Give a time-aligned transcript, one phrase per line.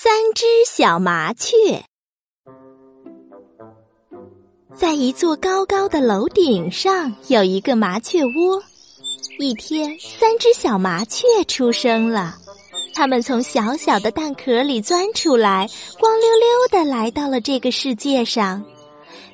[0.00, 1.82] 三只小麻雀
[4.76, 8.62] 在一座高高的楼顶上，有一个麻雀窝。
[9.40, 12.36] 一天，三只小麻雀出生了，
[12.94, 15.68] 它们从小小的蛋壳里钻出来，
[15.98, 18.64] 光溜溜的来到了这个世界上。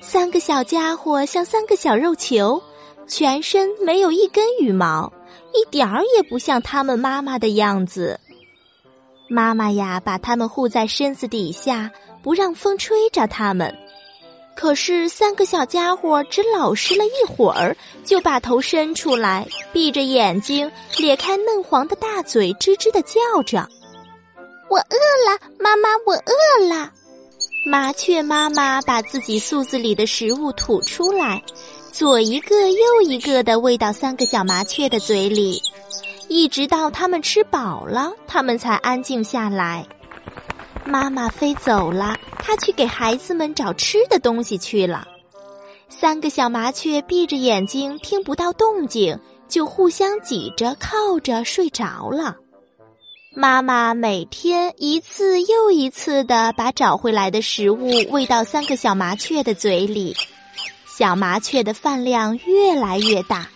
[0.01, 2.59] 三个小家伙像三个小肉球，
[3.07, 5.12] 全身没有一根羽毛，
[5.53, 8.19] 一点儿也不像他们妈妈的样子。
[9.29, 11.91] 妈妈呀，把它们护在身子底下，
[12.23, 13.75] 不让风吹着它们。
[14.55, 23.68] 可是三个小家伙只老实了一会儿，就把头伸出来，闭着眼睛，咧开嫩黄的大嘴，吱吱的叫着
[24.71, 24.96] ：“我饿
[25.29, 26.93] 了，妈妈，我饿了。”
[27.67, 31.43] 麻雀妈妈把自己肚子里的食物吐出来，
[31.91, 35.61] 左一个右一个的喂到三个小麻雀的嘴里。
[36.28, 39.87] 一直到它们吃饱了，它们才安静下来。
[40.84, 45.07] 妈妈飞走了，她去给孩子们找吃的东西去了。
[45.89, 52.37] 三个小麻雀闭着眼睛，听不到动静，就互相挤着靠着睡着了。
[53.37, 60.17] 妈妈每天一次又一次的把找回来的食物喂到三个小麻雀的嘴里，
[60.87, 63.48] 小麻雀的饭量越来越大。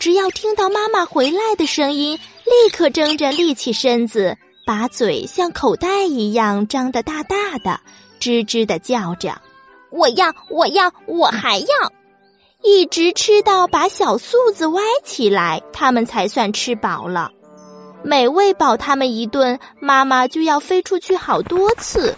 [0.00, 4.34] 只要听到妈妈回来的声音，立刻睁着立起身子，
[4.64, 7.78] 把嘴像口袋一样张得大大的，
[8.18, 9.38] 吱吱的叫着
[9.92, 11.66] ：“我要，我要，我还要！”
[12.64, 17.30] 一直吃到把小肚子歪起来，他们才算吃饱了。
[18.02, 22.16] 每喂饱他们一顿，妈妈就要飞出去好多次。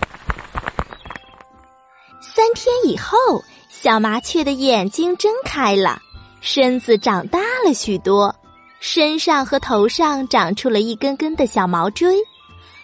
[2.20, 6.00] 三天以后，小麻雀的眼睛睁开了。
[6.42, 8.34] 身子长大了许多，
[8.80, 12.18] 身上和头上长出了一根根的小毛锥，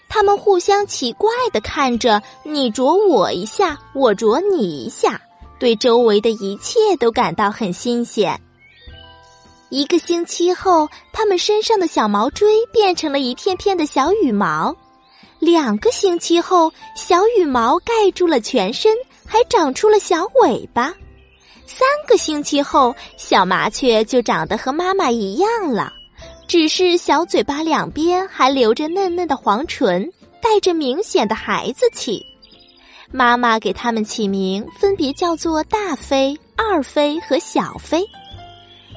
[0.08, 5.20] 它们互相奇怪的看着，你啄我一下，我啄你一下，
[5.58, 8.40] 对周围的一切都感到很新鲜。
[9.70, 14.72] 一个星期后，它们身上的小毛锥变成了一片片的小羽毛；
[15.40, 18.94] 两个星期后，小羽毛盖住了全身，
[19.26, 20.94] 还长出了小尾巴。
[21.68, 25.92] 三个星期后，小麻雀就长得和妈妈一样了，
[26.46, 32.24] 只是小嘴巴两边还留着嫩嫩的黄唇，带着明显的孩子气。
[33.12, 38.02] 妈妈给它们起名，分别叫做大飞、二飞和小飞。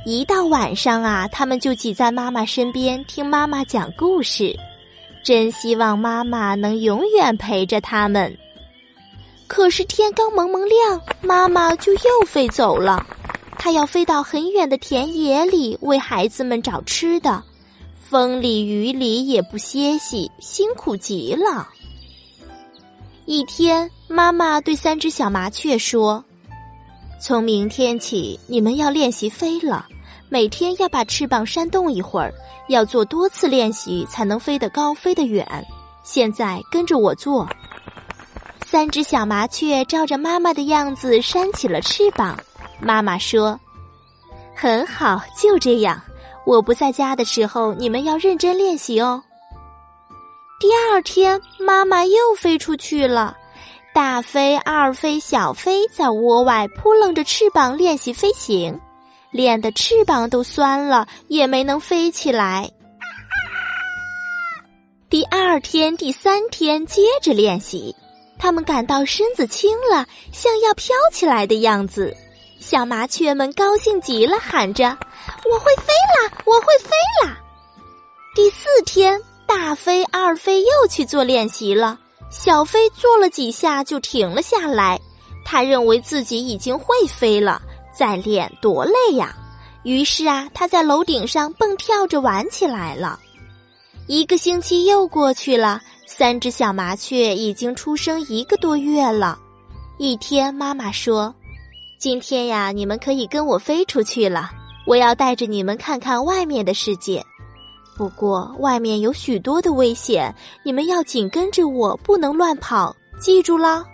[0.05, 4.57] 一到晚上啊，它们就挤在妈妈身边听妈妈讲故事，
[5.23, 8.35] 真希望妈妈能永远陪着它们。
[9.53, 13.06] 可是天刚蒙蒙亮，妈妈就又飞走了。
[13.59, 17.44] 她要飞到很远的田野里为孩子们找吃的，
[18.00, 21.67] 风里雨里也不歇息，辛苦极了。
[23.25, 26.23] 一天，妈妈对三只小麻雀说
[27.19, 29.85] ：“从明天起，你们要练习飞了，
[30.29, 32.34] 每天要把翅膀扇动一会儿，
[32.69, 35.45] 要做多次练习才能飞得高，飞得远。
[36.03, 37.45] 现在跟着我做。”
[38.71, 42.39] 三只小麻雀照着妈妈的样子扇起了翅膀。
[42.79, 43.59] 妈妈说
[44.55, 46.01] ：“很好，就这样。
[46.45, 49.21] 我不在家的时候，你们要认真练习哦。”
[50.57, 53.35] 第二天，妈妈又飞出去了。
[53.93, 58.79] 大飞、二飞、小飞在窝外扑棱着翅膀练习飞行，
[59.31, 62.71] 练的翅膀都酸了，也没能飞起来。
[65.09, 67.93] 第二天、第三天接着练习。
[68.41, 72.12] 他们感到身子轻了，像要飘起来的样子。
[72.59, 74.97] 小麻雀们高兴极了，喊着
[75.47, 76.34] ：“我会飞啦！
[76.44, 76.90] 我会飞
[77.24, 77.38] 啦！”
[78.34, 82.00] 第四天，大飞、二飞又去做练习了。
[82.31, 85.00] 小飞做了几下就停了下来，
[85.46, 87.62] 他认为自己已经会飞了，
[87.96, 89.35] 再练多累呀。
[89.84, 93.19] 于是啊，他在楼顶上蹦跳着玩起来了。
[94.08, 95.79] 一个星期又过去了。
[96.13, 99.40] 三只小麻雀已经出生一个多月了。
[99.97, 101.34] 一天，妈妈说
[101.97, 104.52] ：“今天呀，你们可以跟我飞出去了。
[104.85, 107.25] 我要带着你们看看外面的世界。
[107.96, 110.35] 不过，外面有许多的危险，
[110.66, 112.93] 你们要紧跟着我，不能乱跑。
[113.17, 113.85] 记住了。”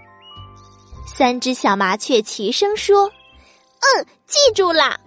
[1.06, 3.06] 三只小麻雀齐声说
[3.80, 5.00] ：“嗯，记住了。”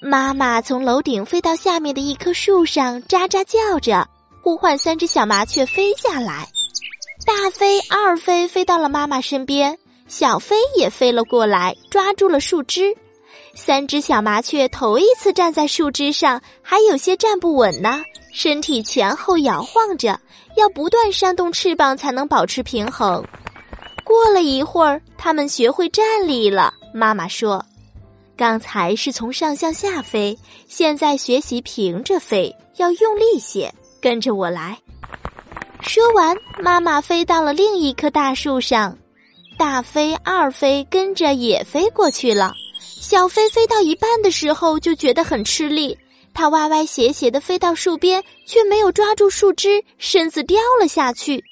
[0.00, 4.08] 妈妈从楼顶飞到下面的一棵树上，喳喳叫着。
[4.44, 6.46] 呼唤三只小麻雀飞下来，
[7.24, 12.94] 大飞、二飞飞到了妈妈身边，小飞也飞了过来，抓住了树枝。
[13.54, 18.02] 三只小麻雀头一次站在树枝上，还有些站不稳呢，
[18.34, 20.20] 身体前后摇晃着，
[20.58, 23.24] 要不断扇动翅膀才能保持平衡。
[24.04, 26.74] 过了一会儿，它们学会站立了。
[26.92, 27.64] 妈妈说
[28.36, 30.38] ：“刚才是从上向下飞，
[30.68, 33.72] 现在学习平着飞，要用力些。
[34.04, 34.76] 跟着我来。”
[35.80, 38.96] 说完，妈妈飞到了另一棵大树上，
[39.58, 42.52] 大飞、二飞跟着也飞过去了。
[42.80, 45.96] 小飞飞到一半的时候就觉得很吃力，
[46.34, 51.42] 它歪歪斜斜的飞到树边，却没有抓住树枝，身子掉了下去。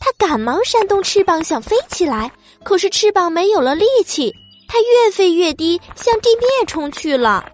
[0.00, 2.30] 它赶忙扇动翅膀想飞起来，
[2.62, 4.32] 可是翅膀没有了力气，
[4.68, 7.44] 它越飞越低，向地面冲去了。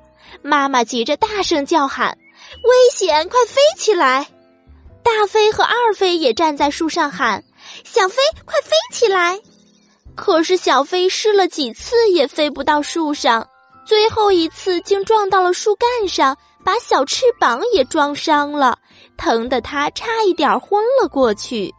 [0.42, 2.18] 妈妈急着大声叫喊
[2.64, 3.28] ：“危险！
[3.28, 4.26] 快飞起来！”
[5.04, 7.44] 大飞和二飞也站在树上喊
[7.84, 9.38] ：“小飞，快飞起来！”
[10.16, 13.46] 可是小飞试了几次也飞不到树上，
[13.86, 18.78] 最后一次竟撞到了树干上，把小翅膀也撞伤了，
[19.16, 21.72] 疼得他差一点昏了过去。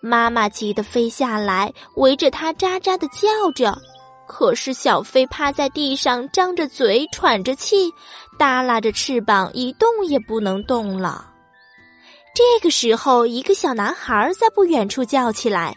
[0.00, 3.78] 妈妈急得飞下来，围着他喳喳的叫着，
[4.26, 7.92] 可是小飞趴在地上，张着嘴喘着气，
[8.38, 11.30] 耷拉着翅膀，一动也不能动了。
[12.34, 15.76] 这个时候，一个小男孩在不远处叫起来：“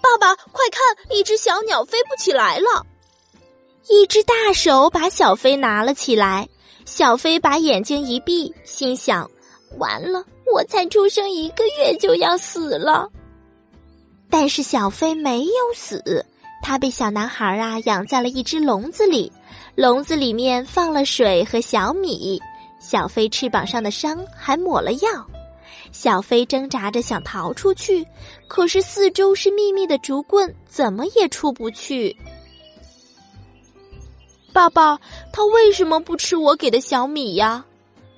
[0.00, 2.86] 爸爸，快看，一只小鸟飞不起来了！”
[3.90, 6.48] 一只大手把小飞拿了起来。
[6.84, 9.28] 小飞把眼睛一闭，心想
[9.78, 13.08] ：“完了，我才出生一个月就要死了。”
[14.30, 16.24] 但是小飞没有死，
[16.62, 19.30] 他被小男孩啊养在了一只笼子里，
[19.74, 22.40] 笼子里面放了水和小米。
[22.80, 25.08] 小飞翅膀上的伤还抹了药。
[25.92, 28.06] 小飞挣扎着想逃出去，
[28.48, 32.16] 可是四周是密密的竹棍，怎么也出不去。
[34.52, 34.98] 爸爸，
[35.32, 37.64] 他为什么不吃我给的小米呀？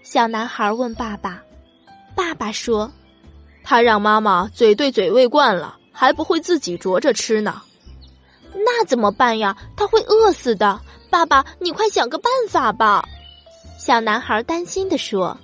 [0.02, 1.42] 小男孩问爸爸。
[2.14, 2.90] 爸爸说
[3.64, 7.62] ：“他让妈妈嘴对嘴喂惯了，还不会自己啄着吃呢。”
[8.54, 9.56] 那怎么办呀？
[9.76, 10.80] 他会饿死的。
[11.10, 13.04] 爸爸，你快想个办法吧！
[13.78, 15.36] 小男孩担心的说。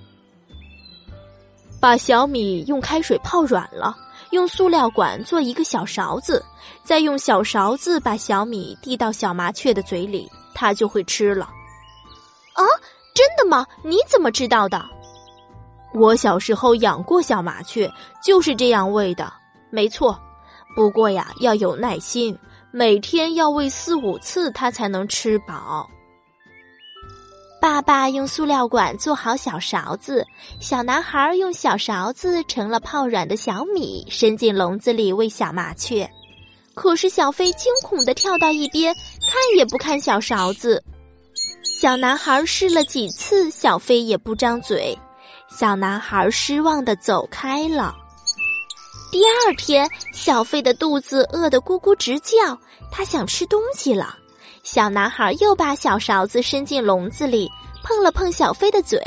[1.81, 3.97] 把小米用开水泡软了，
[4.29, 6.45] 用塑料管做一个小勺子，
[6.83, 11.45] 再用小勺子把小米递到小麻雀的嘴里，它就会吃了。
[12.53, 12.61] 啊，
[13.15, 13.65] 真的吗？
[13.83, 14.79] 你怎么知道的？
[15.95, 17.91] 我小时候养过小麻雀，
[18.23, 19.33] 就是这样喂的。
[19.71, 20.17] 没错，
[20.75, 22.37] 不过呀，要有耐心，
[22.69, 25.89] 每天要喂四五次，它才能吃饱。
[27.61, 30.25] 爸爸用塑料管做好小勺子，
[30.59, 36.09] 小男孩用小勺子盛了泡软的小米，伸进笼子里喂小麻雀。
[36.73, 40.83] 可是小飞惊恐的跳到一边，看也不看小勺子。
[41.63, 44.97] 小男孩试了几次，小飞也不张嘴。
[45.47, 47.93] 小男孩失望的走开了。
[49.11, 52.57] 第二天，小飞的肚子饿得咕咕直叫，
[52.91, 54.17] 他想吃东西了。
[54.63, 57.49] 小男孩又把小勺子伸进笼子里，
[57.83, 58.99] 碰了碰小飞的嘴。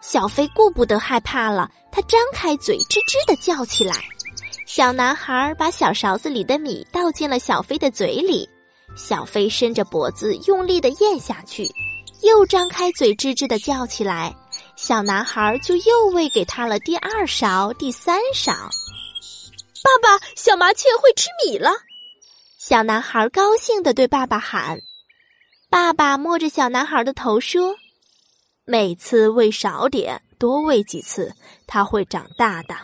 [0.00, 3.94] 小飞顾不得害怕了，他张开嘴，吱吱的叫起来。
[4.66, 8.48] 小男孩把小勺子里的米倒进了小飞的嘴里，
[8.96, 11.68] 小飞伸着脖子用力的咽下去，
[12.22, 14.34] 又张开嘴，吱吱的叫起来。
[14.76, 18.52] 小男孩就又喂给他了第二勺、第三勺。
[18.52, 21.70] 爸爸，小麻雀会吃米了。
[22.64, 24.78] 小男孩高兴的对爸爸喊
[25.68, 27.74] ：“爸爸摸着小男孩的头说，
[28.64, 31.34] 每次喂少点，多喂几次，
[31.66, 32.76] 它会长大的。”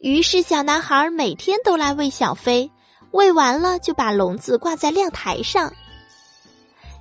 [0.00, 2.70] 于是小男孩每天都来喂小飞，
[3.10, 5.70] 喂完了就把笼子挂在亮台上。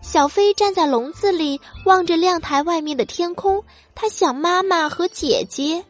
[0.01, 3.63] 小飞站在笼子里，望着亮台外面的天空，
[3.95, 5.81] 他想妈妈和姐姐。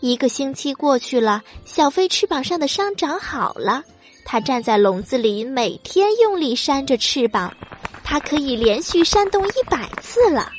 [0.00, 3.84] 一个星期过去了，小飞翅膀上的伤长好了。
[4.24, 7.54] 它站在笼子里，每天用力扇着翅膀，
[8.02, 10.50] 它可以连续扇动一百次了。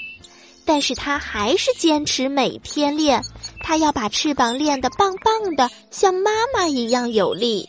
[0.65, 3.21] 但是它还是坚持每天练，
[3.61, 7.67] 它要把翅膀练得棒棒的，像妈妈一样有力。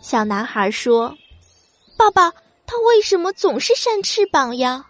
[0.00, 1.14] 小男孩说
[1.98, 2.30] ：“爸爸，
[2.66, 4.86] 它为什么总是扇翅膀呀？”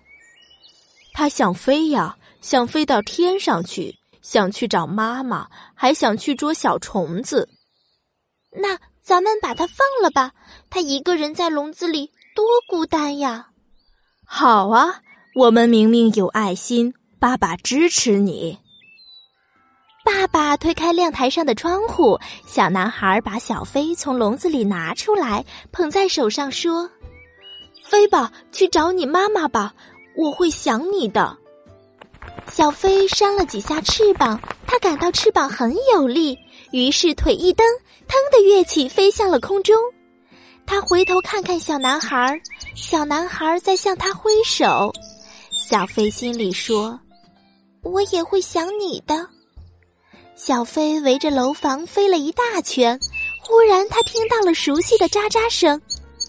[1.15, 7.49] 它想飞呀，想飞到天上去，想去找妈妈，还想去捉小虫子。
[8.51, 8.79] 那。
[9.05, 10.33] 咱们把它放了吧，
[10.71, 13.49] 它一个人在笼子里多孤单呀！
[14.25, 15.01] 好啊，
[15.35, 18.57] 我们明明有爱心，爸爸支持你。
[20.05, 26.89] 爸爸推开亮台上的窗户，小男孩把小飞从笼子里拿出来，捧在手上说
[27.85, 29.75] ：“飞吧，去找你妈妈吧，
[30.17, 31.37] 我会想你的。
[32.49, 36.39] 小飞扇了几下翅膀，他感到翅膀很有力，
[36.71, 37.67] 于是腿一蹬，
[38.09, 39.77] 腾的跃起，飞向了空中。
[40.67, 42.41] 他回头看看小男孩，
[42.75, 44.93] 小男孩在向他挥手。
[45.51, 46.99] 小飞心里说
[47.83, 49.27] ：“我也会想你的。”
[50.35, 52.99] 小飞围着楼房飞了一大圈，
[53.43, 55.81] 忽然他听到了熟悉的喳喳声。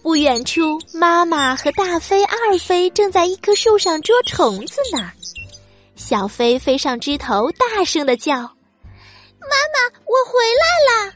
[0.01, 5.09] 不远处，妈妈和大飞、二飞正在一棵树上捉虫子呢。
[6.05, 8.33] 小飞飞上枝头，大声的叫
[9.39, 11.13] ：“妈妈，我回来了！”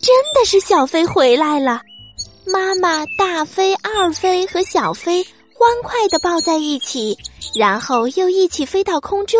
[0.00, 1.82] 真的是小飞回来了。
[2.46, 5.22] 妈妈、大飞、二飞和小飞
[5.52, 7.14] 欢快的抱在一起，
[7.54, 9.38] 然后又一起飞到空中，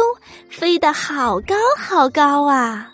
[0.50, 2.92] 飞得好高好高啊！